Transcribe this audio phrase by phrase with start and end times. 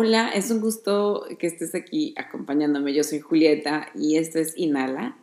[0.00, 2.94] Hola, es un gusto que estés aquí acompañándome.
[2.94, 5.18] Yo soy Julieta y esto es Inhala,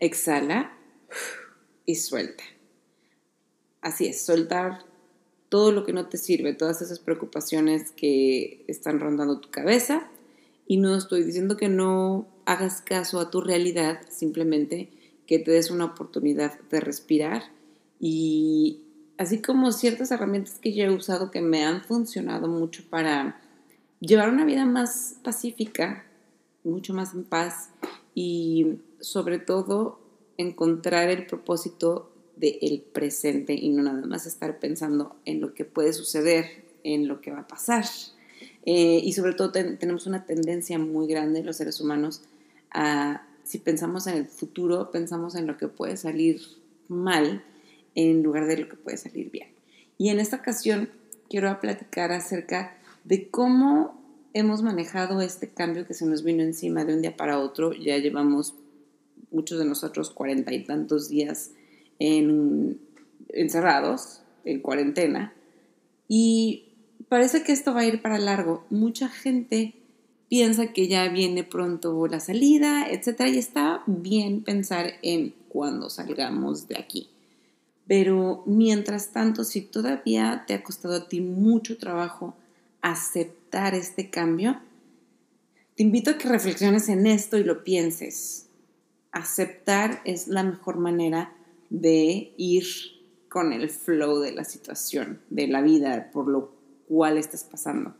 [0.00, 0.76] Exhala
[1.84, 2.42] y Suelta.
[3.82, 4.80] Así es, soltar
[5.48, 10.10] todo lo que no te sirve, todas esas preocupaciones que están rondando tu cabeza.
[10.66, 14.88] Y no estoy diciendo que no hagas caso a tu realidad, simplemente
[15.28, 17.44] que te des una oportunidad de respirar
[18.00, 18.80] y
[19.16, 23.42] así como ciertas herramientas que yo he usado que me han funcionado mucho para
[24.00, 26.04] llevar una vida más pacífica,
[26.64, 27.70] mucho más en paz
[28.14, 30.00] y sobre todo
[30.36, 35.92] encontrar el propósito del presente y no nada más estar pensando en lo que puede
[35.92, 37.84] suceder, en lo que va a pasar.
[38.66, 42.22] Eh, y sobre todo tenemos una tendencia muy grande los seres humanos
[42.72, 46.40] a, si pensamos en el futuro, pensamos en lo que puede salir
[46.88, 47.44] mal
[47.94, 49.48] en lugar de lo que puede salir bien.
[49.98, 50.90] Y en esta ocasión
[51.30, 52.76] quiero platicar acerca
[53.06, 53.96] de cómo
[54.34, 57.72] hemos manejado este cambio que se nos vino encima de un día para otro.
[57.72, 58.54] Ya llevamos
[59.30, 61.52] muchos de nosotros cuarenta y tantos días
[61.98, 62.80] en,
[63.28, 65.32] encerrados, en cuarentena,
[66.08, 66.64] y
[67.08, 68.64] parece que esto va a ir para largo.
[68.70, 69.74] Mucha gente
[70.28, 76.68] piensa que ya viene pronto la salida, etcétera, y está bien pensar en cuando salgamos
[76.68, 77.08] de aquí.
[77.86, 82.34] Pero mientras tanto, si todavía te ha costado a ti mucho trabajo
[82.86, 84.60] aceptar este cambio,
[85.74, 88.46] te invito a que reflexiones en esto y lo pienses.
[89.10, 91.36] Aceptar es la mejor manera
[91.68, 92.64] de ir
[93.28, 96.52] con el flow de la situación, de la vida, por lo
[96.86, 97.96] cual estás pasando.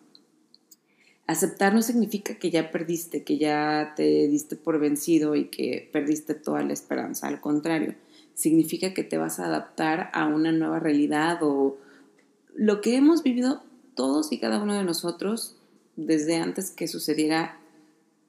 [1.26, 6.34] Aceptar no significa que ya perdiste, que ya te diste por vencido y que perdiste
[6.34, 7.26] toda la esperanza.
[7.26, 7.96] Al contrario,
[8.34, 11.76] significa que te vas a adaptar a una nueva realidad o
[12.54, 13.65] lo que hemos vivido
[13.96, 15.56] todos y cada uno de nosotros
[15.96, 17.58] desde antes que sucediera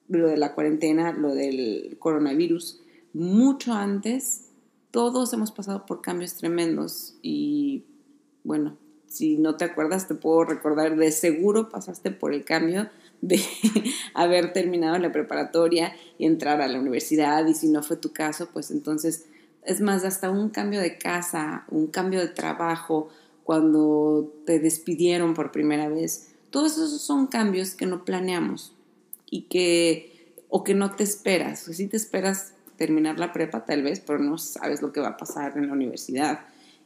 [0.08, 2.82] lo de la cuarentena, lo del coronavirus,
[3.14, 4.46] mucho antes,
[4.92, 7.18] todos hemos pasado por cambios tremendos.
[7.22, 7.84] Y
[8.44, 12.90] bueno, si no te acuerdas, te puedo recordar, de seguro pasaste por el cambio
[13.22, 13.42] de
[14.14, 18.50] haber terminado la preparatoria y entrar a la universidad y si no fue tu caso,
[18.54, 19.26] pues entonces
[19.64, 23.10] es más, hasta un cambio de casa, un cambio de trabajo,
[23.47, 26.34] cuando te despidieron por primera vez.
[26.50, 28.74] Todos esos son cambios que no planeamos
[29.31, 31.62] y que, o que no te esperas.
[31.62, 35.18] Si te esperas terminar la prepa tal vez, pero no sabes lo que va a
[35.18, 36.41] pasar en la universidad.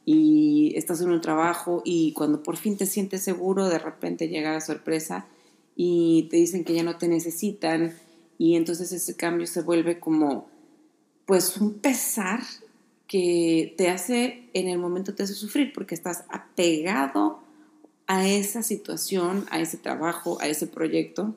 [0.05, 4.53] Y estás en un trabajo y cuando por fin te sientes seguro, de repente llega
[4.53, 5.25] la sorpresa
[5.75, 7.95] y te dicen que ya no te necesitan
[8.37, 10.47] y entonces ese cambio se vuelve como
[11.25, 12.41] pues un pesar
[13.11, 17.41] que te hace, en el momento te hace sufrir porque estás apegado
[18.07, 21.35] a esa situación, a ese trabajo, a ese proyecto,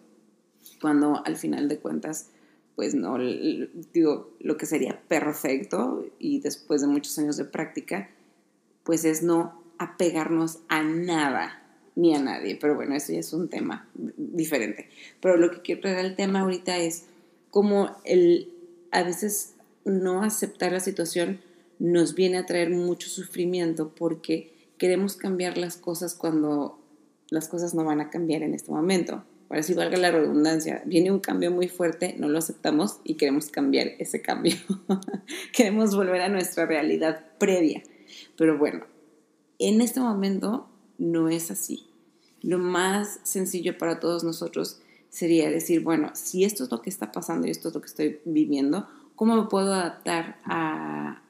[0.81, 2.29] cuando al final de cuentas,
[2.77, 3.19] pues no,
[3.93, 8.09] digo, lo que sería perfecto y después de muchos años de práctica,
[8.85, 11.61] pues es no apegarnos a nada
[11.97, 12.55] ni a nadie.
[12.55, 14.91] Pero bueno, eso ya es un tema diferente.
[15.21, 17.07] Pero lo que quiero traer al tema ahorita es
[17.51, 18.53] cómo el,
[18.93, 21.41] a veces no aceptar la situación
[21.85, 26.79] nos viene a traer mucho sufrimiento porque queremos cambiar las cosas cuando
[27.29, 29.23] las cosas no van a cambiar en este momento.
[29.49, 33.49] Para si valga la redundancia, viene un cambio muy fuerte, no lo aceptamos y queremos
[33.51, 34.55] cambiar ese cambio.
[35.53, 37.83] queremos volver a nuestra realidad previa.
[38.39, 38.87] Pero bueno,
[39.59, 40.67] en este momento
[40.97, 41.87] no es así.
[42.41, 44.81] Lo más sencillo para todos nosotros
[45.11, 47.89] sería decir, bueno, si esto es lo que está pasando y esto es lo que
[47.89, 51.24] estoy viviendo, ¿cómo me puedo adaptar a,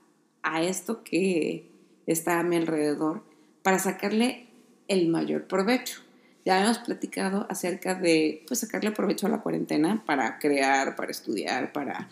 [0.44, 1.68] a esto que
[2.06, 3.22] está a mi alrededor
[3.62, 4.46] para sacarle
[4.86, 6.00] el mayor provecho.
[6.44, 11.72] Ya hemos platicado acerca de pues, sacarle provecho a la cuarentena para crear, para estudiar,
[11.72, 12.10] para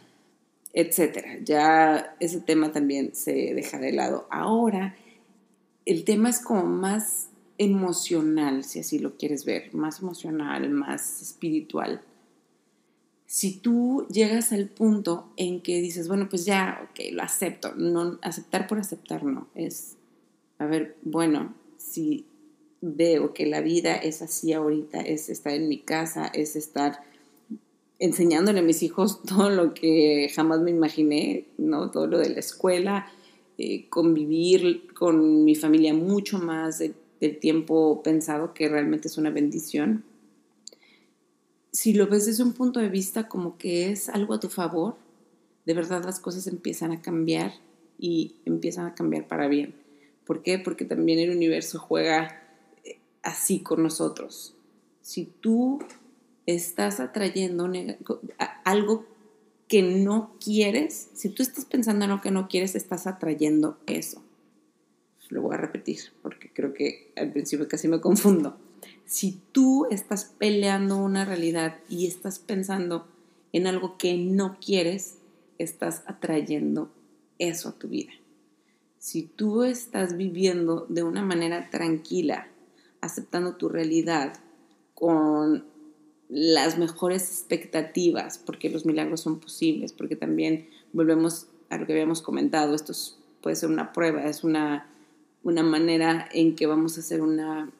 [0.73, 1.37] etcétera.
[1.45, 4.27] Ya ese tema también se deja de lado.
[4.31, 4.97] Ahora
[5.85, 7.29] el tema es como más
[7.59, 12.03] emocional, si así lo quieres ver, más emocional, más espiritual
[13.33, 18.19] si tú llegas al punto en que dices, bueno, pues ya, ok, lo acepto, no,
[18.21, 19.97] aceptar por aceptar no, es,
[20.59, 22.27] a ver, bueno, si
[22.83, 27.05] veo que la vida es así ahorita, es estar en mi casa, es estar
[27.99, 31.91] enseñándole a mis hijos todo lo que jamás me imaginé, ¿no?
[31.91, 33.11] Todo lo de la escuela,
[33.57, 40.05] eh, convivir con mi familia mucho más del tiempo pensado, que realmente es una bendición
[41.73, 44.97] si lo ves desde un punto de vista como que es algo a tu favor,
[45.65, 47.53] de verdad las cosas empiezan a cambiar
[47.99, 49.75] y empiezan a cambiar para bien.
[50.27, 50.59] ¿Por qué?
[50.59, 52.43] Porque también el universo juega
[52.85, 54.55] eh, así con nosotros.
[55.01, 55.81] Si tú
[56.47, 57.71] estás atrayendo
[58.65, 59.07] algo
[59.67, 64.23] que no quieres, si tú estás pensando en lo que no quieres, estás atrayendo eso.
[65.31, 68.59] Lo voy a repetir porque creo que al principio casi me confundo.
[69.05, 73.07] Si tú estás peleando una realidad y estás pensando
[73.53, 75.19] en algo que no quieres,
[75.59, 76.91] estás atrayendo
[77.39, 78.13] eso a tu vida.
[78.99, 82.49] Si tú estás viviendo de una manera tranquila,
[83.01, 84.35] aceptando tu realidad
[84.95, 85.65] con
[86.29, 92.23] las mejores expectativas, porque los milagros son posibles, porque también volvemos a lo que habíamos
[92.23, 92.93] comentado, esto
[93.43, 94.87] puede ser una prueba, es una,
[95.43, 97.71] una manera en que vamos a hacer una,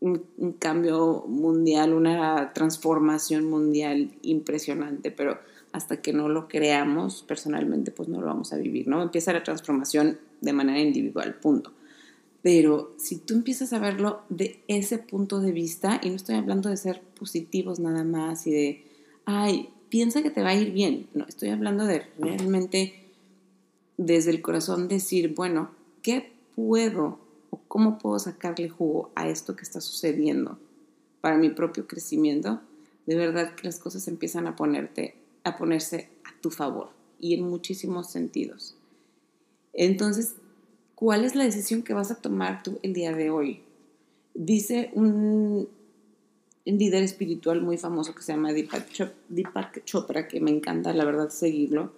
[0.00, 0.22] un,
[0.58, 5.38] cambio mundial, una transformación mundial impresionante, pero
[5.72, 9.02] hasta que no lo creamos personalmente, pues no lo vamos a vivir, ¿no?
[9.02, 11.72] Empieza la transformación de manera individual, punto.
[12.42, 16.70] Pero si tú empiezas a verlo de ese punto de vista, y no estoy hablando
[16.70, 18.84] de ser positivos nada más y de,
[19.24, 21.08] ay, piensa que te va a ir bien.
[21.14, 23.06] No, estoy hablando de realmente
[23.96, 25.70] desde el corazón decir, bueno,
[26.02, 27.18] ¿qué puedo
[27.68, 30.58] cómo puedo sacarle jugo a esto que está sucediendo
[31.20, 32.60] para mi propio crecimiento?
[33.06, 35.14] De verdad que las cosas empiezan a ponerte,
[35.44, 38.76] a ponerse a tu favor y en muchísimos sentidos.
[39.72, 40.34] Entonces,
[40.94, 43.60] ¿cuál es la decisión que vas a tomar tú el día de hoy?
[44.34, 45.68] Dice un,
[46.64, 51.92] líder espiritual muy famoso que se llama Deepak Chopra, que me encanta la verdad seguirlo,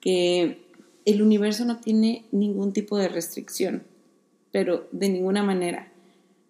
[0.00, 0.62] que
[1.04, 3.82] el universo no tiene ningún tipo de restricción,
[4.52, 5.92] pero de ninguna manera.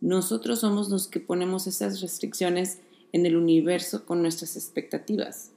[0.01, 2.79] Nosotros somos los que ponemos esas restricciones
[3.13, 5.51] en el universo con nuestras expectativas.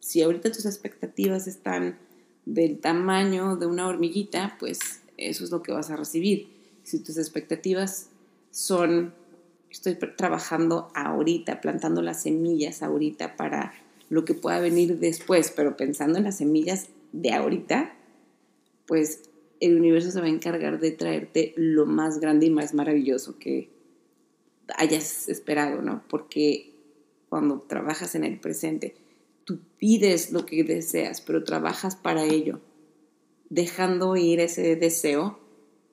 [0.00, 1.98] Si ahorita tus expectativas están
[2.44, 6.48] del tamaño de una hormiguita, pues eso es lo que vas a recibir.
[6.82, 8.10] Si tus expectativas
[8.50, 9.14] son,
[9.70, 13.72] estoy trabajando ahorita, plantando las semillas ahorita para
[14.10, 17.94] lo que pueda venir después, pero pensando en las semillas de ahorita,
[18.86, 19.22] pues
[19.60, 23.70] el universo se va a encargar de traerte lo más grande y más maravilloso que
[24.76, 26.02] hayas esperado, ¿no?
[26.08, 26.72] Porque
[27.28, 28.94] cuando trabajas en el presente,
[29.44, 32.60] tú pides lo que deseas, pero trabajas para ello
[33.50, 35.38] dejando ir ese deseo,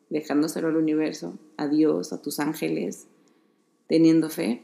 [0.09, 3.07] dejándoselo al universo, a Dios, a tus ángeles,
[3.87, 4.63] teniendo fe,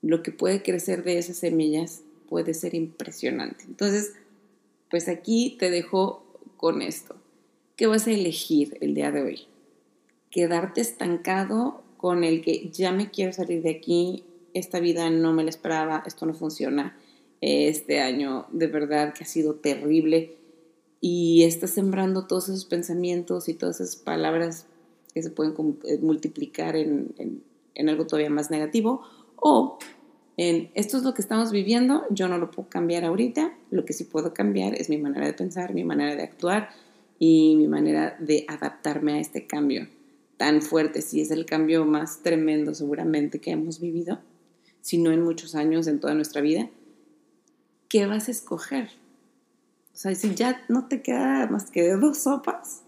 [0.00, 3.64] lo que puede crecer de esas semillas puede ser impresionante.
[3.64, 4.14] Entonces,
[4.90, 6.24] pues aquí te dejo
[6.56, 7.16] con esto.
[7.82, 9.40] ¿Qué vas a elegir el día de hoy?
[10.30, 14.22] Quedarte estancado con el que ya me quiero salir de aquí,
[14.54, 16.96] esta vida no me la esperaba, esto no funciona,
[17.40, 20.36] este año de verdad que ha sido terrible
[21.00, 24.66] y estás sembrando todos esos pensamientos y todas esas palabras
[25.12, 27.42] que se pueden eh, multiplicar en,
[27.74, 29.02] en, algo todavía más negativo,
[29.34, 29.78] o
[30.36, 33.92] en esto es lo que estamos viviendo, yo no lo puedo cambiar ahorita, lo que
[33.92, 36.68] sí puedo cambiar es mi manera de pensar, mi manera de actuar
[37.24, 39.86] y mi manera de adaptarme a este cambio
[40.38, 44.18] tan fuerte, si es el cambio más tremendo seguramente que hemos vivido,
[44.80, 46.68] si no en muchos años, en toda nuestra vida,
[47.88, 48.90] ¿qué vas a escoger?
[49.94, 52.82] O sea, si ya no te queda más que dos sopas,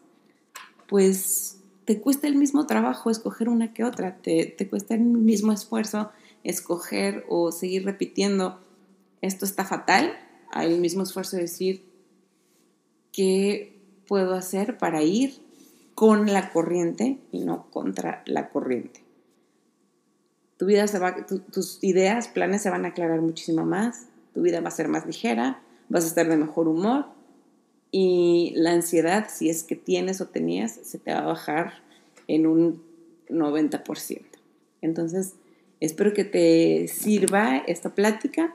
[0.89, 5.53] pues te cuesta el mismo trabajo escoger una que otra, te, te cuesta el mismo
[5.53, 6.11] esfuerzo
[6.43, 8.61] escoger o seguir repitiendo,
[9.21, 10.13] esto está fatal,
[10.51, 11.85] hay el mismo esfuerzo de decir,
[13.13, 13.74] ¿qué
[14.07, 15.35] puedo hacer para ir
[15.95, 19.03] con la corriente y no contra la corriente?
[20.57, 24.61] Tu vida se va, tus ideas, planes se van a aclarar muchísimo más, tu vida
[24.61, 27.07] va a ser más ligera, vas a estar de mejor humor
[27.97, 31.75] y la ansiedad, si es que tienes o tenías, se te va a bajar
[32.27, 32.83] en un
[33.29, 34.21] 90%.
[34.83, 35.35] Entonces,
[35.79, 38.53] espero que te sirva esta plática.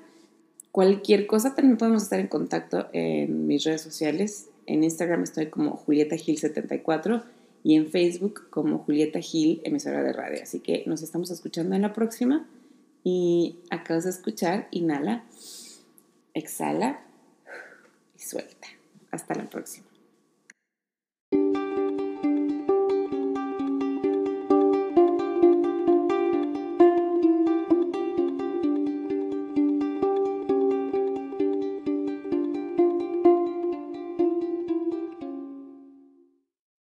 [0.74, 4.49] Cualquier cosa, también podemos estar en contacto en mis redes sociales.
[4.69, 7.23] En Instagram estoy como Julieta Gil 74
[7.63, 10.43] y en Facebook como Julieta Gil, emisora de radio.
[10.43, 12.47] Así que nos estamos escuchando en la próxima.
[13.03, 15.23] Y acabas de escuchar, inhala,
[16.35, 17.01] exhala
[18.15, 18.67] y suelta.
[19.09, 19.88] Hasta la próxima.